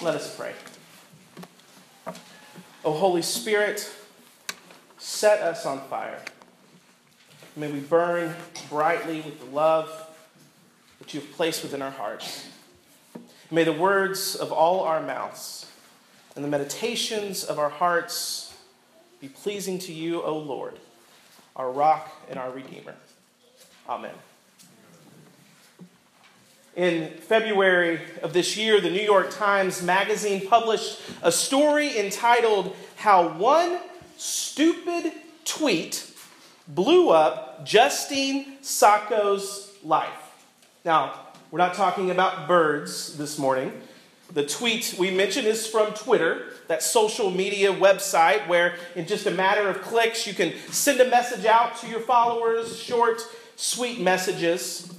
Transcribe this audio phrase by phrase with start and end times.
[0.00, 0.52] Let us pray.
[2.84, 3.90] O Holy Spirit,
[4.96, 6.20] set us on fire.
[7.56, 8.36] May we burn
[8.70, 9.90] brightly with the love
[11.00, 12.46] that you have placed within our hearts.
[13.50, 15.66] May the words of all our mouths
[16.36, 18.56] and the meditations of our hearts
[19.20, 20.78] be pleasing to you, O Lord,
[21.56, 22.94] our rock and our redeemer.
[23.88, 24.14] Amen.
[26.78, 33.36] In February of this year, the New York Times Magazine published a story entitled How
[33.36, 33.80] One
[34.16, 35.12] Stupid
[35.44, 36.08] Tweet
[36.68, 40.36] Blew Up Justine Sacco's Life.
[40.84, 41.18] Now,
[41.50, 43.72] we're not talking about birds this morning.
[44.32, 49.32] The tweet we mentioned is from Twitter, that social media website where, in just a
[49.32, 53.20] matter of clicks, you can send a message out to your followers, short,
[53.56, 54.94] sweet messages.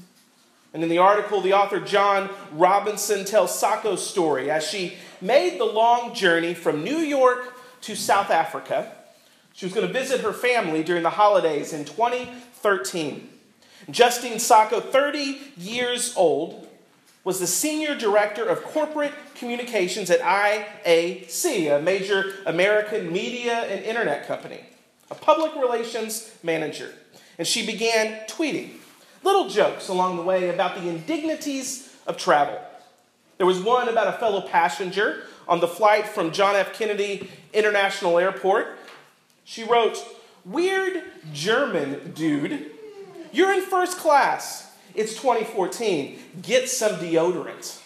[0.73, 5.65] And in the article, the author Jon Ronson tells Sacco's story as she made the
[5.65, 8.91] long journey from New York to South Africa.
[9.53, 13.29] She was going to visit her family during the holidays in 2013.
[13.89, 16.67] Justine Sacco, 30 years old,
[17.23, 24.27] was the senior director of corporate communications at IAC, a major American media and internet
[24.27, 24.61] company,
[25.11, 26.93] a public relations manager.
[27.37, 28.78] And she began tweeting
[29.23, 32.59] little jokes along the way about the indignities of travel.
[33.37, 36.73] There was one about a fellow passenger on the flight from John F.
[36.73, 38.77] Kennedy International Airport.
[39.45, 39.97] She wrote,
[40.45, 41.03] Weird
[41.33, 42.71] German dude,
[43.31, 44.75] you're in first class.
[44.95, 46.19] It's 2014.
[46.41, 47.81] Get some deodorant.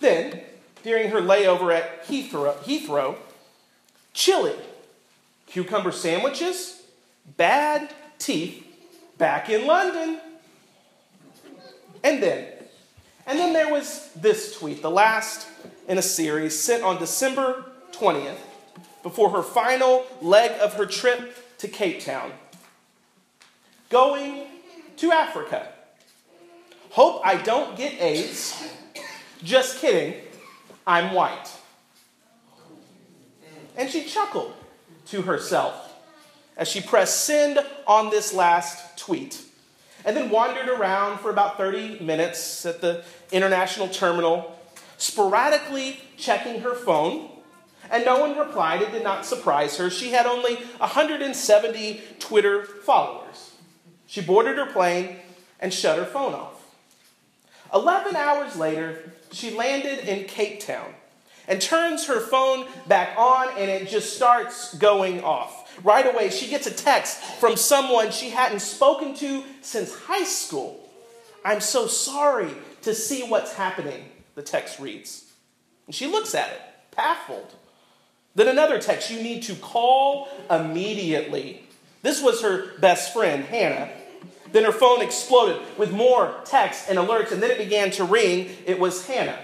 [0.00, 0.40] Then,
[0.82, 3.16] during her layover at Heathrow, Heathrow
[4.12, 4.54] chilly,
[5.46, 6.82] cucumber sandwiches,
[7.36, 8.66] bad teeth,
[9.18, 10.20] back in London.
[12.02, 12.46] And then,
[13.26, 15.48] and then there was this tweet, the last
[15.88, 18.36] in a series, sent on December 20th,
[19.02, 22.32] before her final leg of her trip to Cape Town.
[23.90, 24.46] Going
[24.96, 25.68] to Africa.
[26.90, 28.68] Hope I don't get AIDS.
[29.42, 30.20] Just kidding,
[30.86, 31.48] I'm white.
[33.76, 34.54] And she chuckled
[35.06, 35.93] to herself
[36.56, 39.42] as she pressed send on this last tweet,
[40.04, 44.58] and then wandered around for about 30 minutes at the international terminal,
[44.98, 47.30] sporadically checking her phone.
[47.90, 48.80] And no one replied.
[48.80, 49.90] It did not surprise her.
[49.90, 53.52] She had only 170 Twitter followers.
[54.06, 55.16] She boarded her plane
[55.60, 56.62] and shut her phone off.
[57.74, 60.94] 11 hours later, she landed in Cape Town
[61.46, 65.63] and turns her phone back on, and it just starts going off.
[65.82, 70.88] Right away, she gets a text from someone she hadn't spoken to since high school.
[71.44, 72.50] I'm so sorry
[72.82, 74.04] to see what's happening,
[74.34, 75.32] the text reads.
[75.86, 76.60] And she looks at it,
[76.96, 77.54] baffled.
[78.34, 81.66] Then another text, you need to call immediately.
[82.02, 83.90] This was her best friend, Hannah.
[84.52, 88.50] Then her phone exploded with more texts and alerts, and then it began to ring.
[88.66, 89.38] It was Hannah.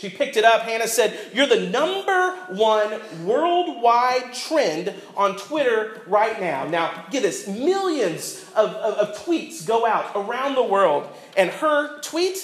[0.00, 0.62] She picked it up.
[0.62, 6.66] Hannah said, You're the number one worldwide trend on Twitter right now.
[6.66, 11.06] Now, get this millions of, of, of tweets go out around the world,
[11.36, 12.38] and her tweet,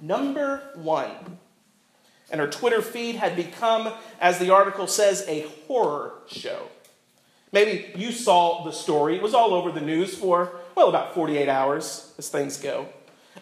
[0.00, 1.10] number one.
[2.30, 6.68] And her Twitter feed had become, as the article says, a horror show.
[7.50, 9.16] Maybe you saw the story.
[9.16, 12.88] It was all over the news for, well, about 48 hours as things go.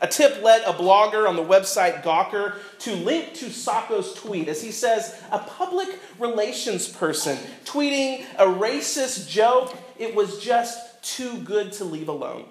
[0.00, 4.62] A tip led a blogger on the website Gawker to link to Sacco's tweet as
[4.62, 5.88] he says, a public
[6.18, 12.46] relations person tweeting a racist joke, it was just too good to leave alone.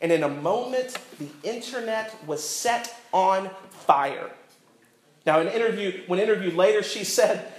[0.00, 4.30] And in a moment, the internet was set on fire.
[5.26, 7.50] Now, in an interview, when interviewed later, she said,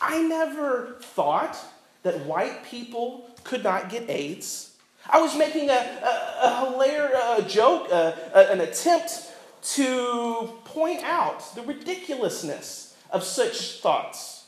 [0.00, 1.56] I never thought
[2.02, 4.69] that white people could not get AIDS.
[5.12, 9.30] I was making a, a, a hilarious joke, a, an attempt
[9.62, 14.46] to point out the ridiculousness of such thoughts.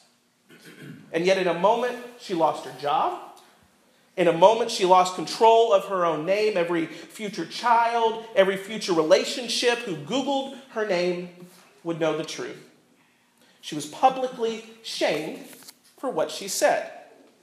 [1.13, 3.21] And yet, in a moment, she lost her job.
[4.17, 6.57] In a moment, she lost control of her own name.
[6.57, 11.29] Every future child, every future relationship who Googled her name
[11.83, 12.57] would know the truth.
[13.61, 15.47] She was publicly shamed
[15.99, 16.91] for what she said.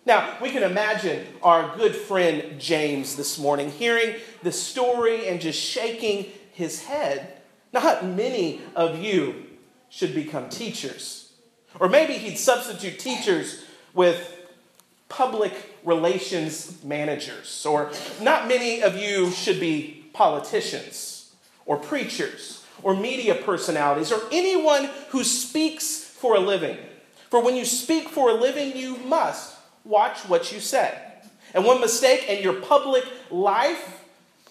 [0.05, 5.59] Now, we can imagine our good friend James this morning hearing the story and just
[5.59, 7.41] shaking his head.
[7.73, 9.45] Not many of you
[9.89, 11.33] should become teachers.
[11.79, 13.63] Or maybe he'd substitute teachers
[13.93, 14.37] with
[15.09, 15.53] public
[15.83, 17.65] relations managers.
[17.65, 17.91] Or
[18.21, 21.33] not many of you should be politicians
[21.65, 26.77] or preachers or media personalities or anyone who speaks for a living.
[27.29, 30.97] For when you speak for a living, you must watch what you say.
[31.53, 34.03] And one mistake, and your public life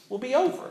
[0.09, 0.71] will be over.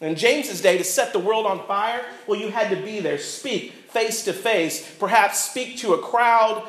[0.00, 3.18] In James's day, to set the world on fire, well, you had to be there,
[3.18, 6.66] speak face to face, perhaps speak to a crowd.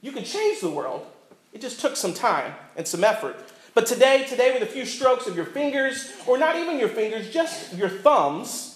[0.00, 1.06] You could change the world.
[1.52, 3.36] It just took some time and some effort.
[3.74, 7.30] But today, today, with a few strokes of your fingers, or not even your fingers,
[7.30, 8.73] just your thumbs,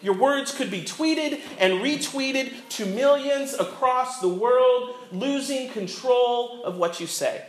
[0.00, 6.76] your words could be tweeted and retweeted to millions across the world, losing control of
[6.76, 7.44] what you say.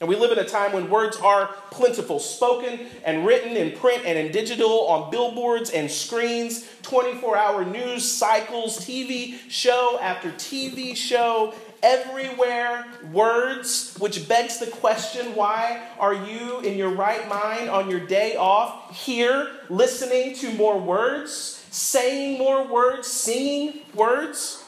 [0.00, 4.06] And we live in a time when words are plentiful, spoken and written in print
[4.06, 10.96] and in digital, on billboards and screens, 24 hour news cycles, TV show after TV
[10.96, 17.90] show, everywhere words, which begs the question why are you in your right mind on
[17.90, 24.64] your day off here listening to more words, saying more words, singing words?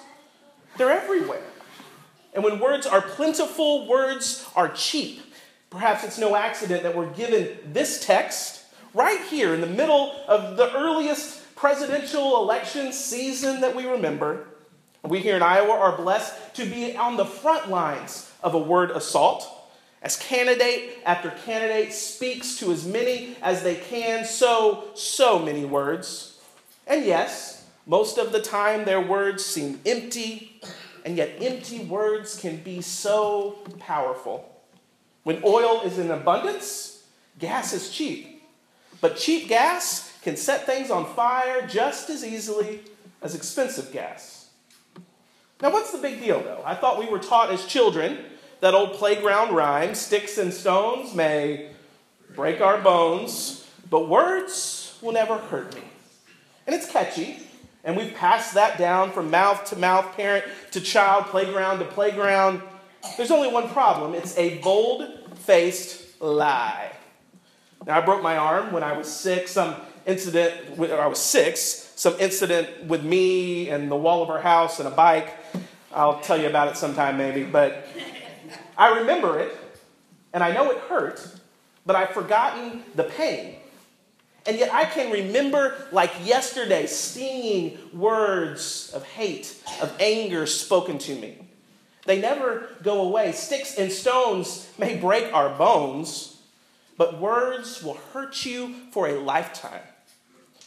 [0.76, 1.42] They're everywhere.
[2.34, 5.20] And when words are plentiful, words are cheap.
[5.70, 10.56] Perhaps it's no accident that we're given this text right here in the middle of
[10.56, 14.46] the earliest presidential election season that we remember.
[15.02, 18.92] We here in Iowa are blessed to be on the front lines of a word
[18.92, 19.48] assault.
[20.00, 26.40] As candidate after candidate speaks to as many as they can, so, so many words.
[26.86, 30.60] And yes, most of the time their words seem empty,
[31.04, 34.48] and yet empty words can be so powerful.
[35.24, 37.04] When oil is in abundance,
[37.38, 38.42] gas is cheap.
[39.00, 42.80] But cheap gas can set things on fire just as easily
[43.20, 44.41] as expensive gas.
[45.62, 46.60] Now, what's the big deal, though?
[46.64, 48.18] I thought we were taught as children
[48.58, 51.70] that old playground rhyme sticks and stones may
[52.34, 55.82] break our bones, but words will never hurt me.
[56.66, 57.38] And it's catchy,
[57.84, 62.60] and we've passed that down from mouth to mouth, parent to child, playground to playground.
[63.16, 65.08] There's only one problem it's a bold
[65.38, 66.90] faced lie.
[67.86, 69.76] Now, I broke my arm when I was six, some
[70.06, 74.78] incident, when I was six, some incident with me and the wall of our house
[74.78, 75.36] and a bike.
[75.92, 77.86] I'll tell you about it sometime maybe, but
[78.76, 79.56] I remember it,
[80.32, 81.26] and I know it hurt,
[81.84, 83.56] but I've forgotten the pain.
[84.46, 91.14] And yet I can remember, like yesterday, stinging words of hate, of anger spoken to
[91.14, 91.46] me.
[92.06, 93.30] They never go away.
[93.30, 96.40] Sticks and stones may break our bones,
[96.96, 99.82] but words will hurt you for a lifetime.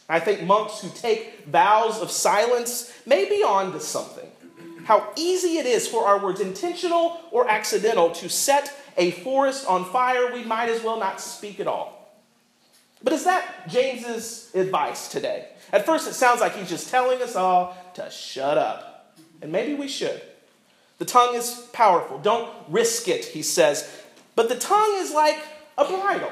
[0.07, 4.29] I think monks who take vows of silence may be on to something.
[4.85, 9.83] How easy it is for our words, intentional or accidental, to set a forest on
[9.85, 11.95] fire, we might as well not speak at all.
[13.03, 15.47] But is that James's advice today?
[15.73, 19.17] At first, it sounds like he's just telling us all to shut up.
[19.41, 20.21] And maybe we should.
[20.99, 22.19] The tongue is powerful.
[22.19, 24.01] Don't risk it, he says.
[24.35, 25.39] But the tongue is like
[25.77, 26.31] a bridle.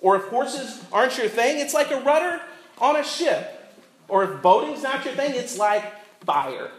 [0.00, 2.40] Or if horses aren't your thing, it's like a rudder
[2.80, 3.54] on a ship.
[4.08, 5.84] Or if boating's not your thing, it's like
[6.24, 6.70] fire.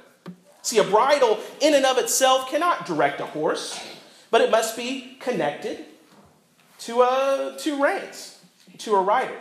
[0.62, 3.80] See, a bridle in and of itself cannot direct a horse,
[4.32, 5.86] but it must be connected
[6.80, 8.40] to, a, to reins,
[8.80, 9.38] to a rider.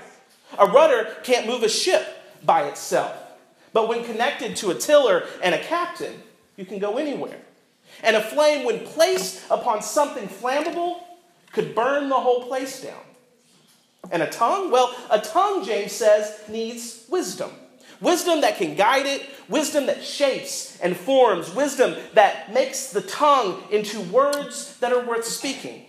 [0.58, 2.06] A rudder can't move a ship
[2.44, 3.14] by itself,
[3.73, 6.14] but when connected to a tiller and a captain,
[6.56, 7.40] you can go anywhere.
[8.02, 11.00] And a flame, when placed upon something flammable,
[11.52, 13.00] could burn the whole place down.
[14.11, 14.71] And a tongue?
[14.71, 17.50] Well, a tongue, James says, needs wisdom.
[18.00, 23.62] Wisdom that can guide it, wisdom that shapes and forms, wisdom that makes the tongue
[23.71, 25.85] into words that are worth speaking.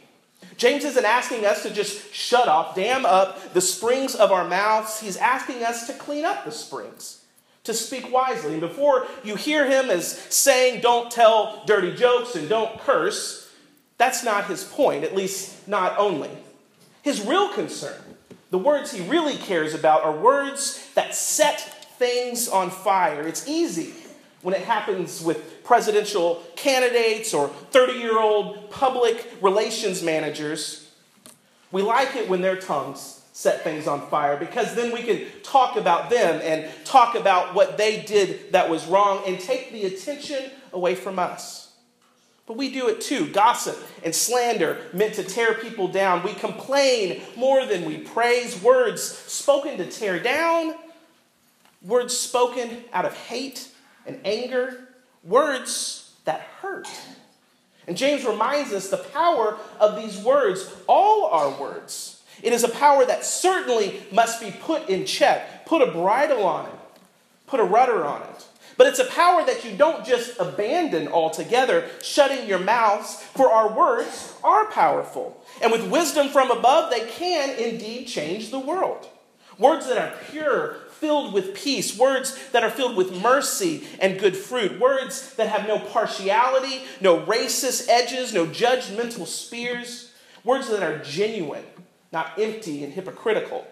[0.57, 4.99] James isn't asking us to just shut off, dam up the springs of our mouths.
[4.99, 7.19] He's asking us to clean up the springs
[7.63, 8.53] to speak wisely.
[8.53, 13.49] And before you hear him as saying, don't tell dirty jokes and don't curse,
[13.97, 16.31] that's not his point, at least not only.
[17.01, 18.01] His real concern,
[18.51, 21.59] the words he really cares about, are words that set
[21.97, 23.27] things on fire.
[23.27, 23.93] It's easy
[24.41, 30.89] when it happens with presidential candidates or 30 year old public relations managers.
[31.71, 35.77] We like it when their tongues set things on fire because then we can talk
[35.77, 40.51] about them and talk about what they did that was wrong and take the attention
[40.73, 41.68] away from us.
[42.49, 43.27] But we do it too.
[43.27, 46.23] Gossip and slander meant to tear people down.
[46.23, 48.59] We complain more than we praise.
[48.59, 50.73] Words spoken to tear down,
[51.83, 53.69] words spoken out of hate
[54.07, 54.79] and anger,
[55.23, 56.87] words that hurt.
[57.85, 62.69] And James reminds us the power of these words, all our words It is a
[62.69, 65.67] power that certainly must be put in check.
[65.67, 66.79] Put a bridle on it,
[67.45, 68.48] put a rudder on it.
[68.79, 73.75] But it's a power that you don't just abandon altogether, shutting your mouths, for our
[73.75, 75.43] words are powerful.
[75.61, 79.05] And with wisdom from above, they can indeed change the world.
[79.57, 84.37] Words that are pure, filled with peace, words that are filled with mercy and good
[84.37, 90.13] fruit, words that have no partiality, no racist edges, no judgmental spears,
[90.45, 91.65] words that are genuine,
[92.13, 93.67] not empty and hypocritical.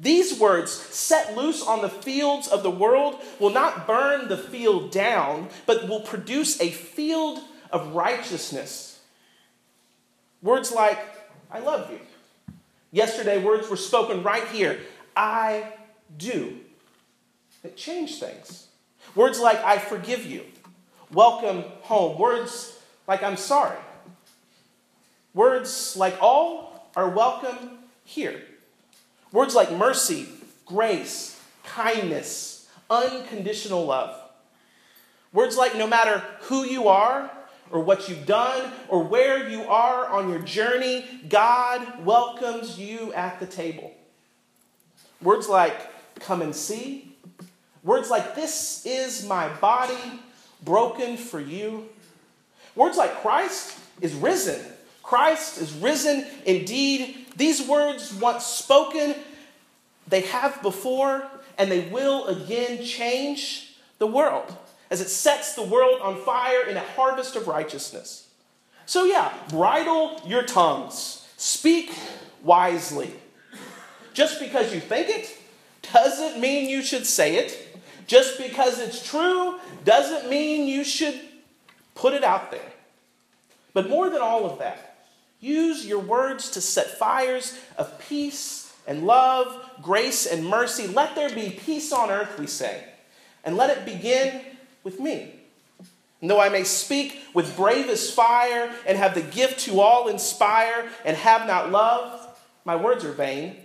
[0.00, 4.92] These words, set loose on the fields of the world, will not burn the field
[4.92, 7.40] down, but will produce a field
[7.70, 9.00] of righteousness.
[10.40, 10.98] Words like,
[11.50, 11.98] I love you.
[12.92, 14.78] Yesterday, words were spoken right here
[15.16, 15.72] I
[16.16, 16.58] do.
[17.64, 18.68] It changed things.
[19.16, 20.44] Words like, I forgive you.
[21.12, 22.18] Welcome home.
[22.18, 22.78] Words
[23.08, 23.76] like, I'm sorry.
[25.34, 28.40] Words like, all are welcome here.
[29.32, 30.26] Words like mercy,
[30.64, 34.18] grace, kindness, unconditional love.
[35.32, 37.30] Words like no matter who you are,
[37.70, 43.38] or what you've done, or where you are on your journey, God welcomes you at
[43.40, 43.92] the table.
[45.20, 45.78] Words like
[46.20, 47.14] come and see.
[47.82, 50.20] Words like this is my body
[50.62, 51.88] broken for you.
[52.74, 54.60] Words like Christ is risen.
[55.02, 57.26] Christ is risen indeed.
[57.38, 59.14] These words, once spoken,
[60.08, 61.24] they have before
[61.56, 64.56] and they will again change the world
[64.90, 68.28] as it sets the world on fire in a harvest of righteousness.
[68.86, 71.92] So, yeah, bridle your tongues, speak
[72.42, 73.12] wisely.
[74.14, 75.38] Just because you think it
[75.92, 77.78] doesn't mean you should say it.
[78.08, 81.20] Just because it's true doesn't mean you should
[81.94, 82.72] put it out there.
[83.74, 84.87] But more than all of that,
[85.40, 90.86] use your words to set fires of peace and love, grace and mercy.
[90.86, 92.84] Let there be peace on earth, we say,
[93.44, 94.40] and let it begin
[94.82, 95.34] with me.
[96.20, 100.88] And though I may speak with bravest fire and have the gift to all inspire
[101.04, 102.26] and have not love,
[102.64, 103.56] my words are vain,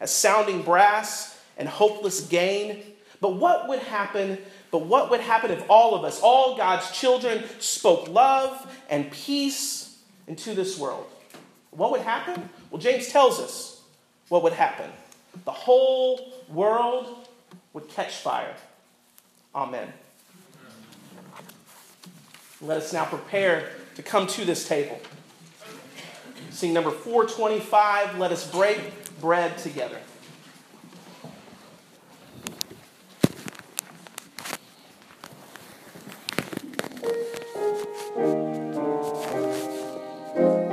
[0.00, 2.82] as sounding brass and hopeless gain.
[3.20, 4.38] But what would happen?
[4.70, 9.98] But what would happen if all of us, all God's children, spoke love and peace
[10.26, 11.06] into this world?
[11.78, 12.48] What would happen?
[12.72, 13.82] Well, James tells us
[14.28, 14.90] what would happen.
[15.44, 17.28] The whole world
[17.72, 18.52] would catch fire.
[19.54, 19.92] Amen.
[22.60, 25.00] Let us now prepare to come to this table.
[26.50, 28.80] Sing number 425, let us break
[29.20, 30.00] bread together.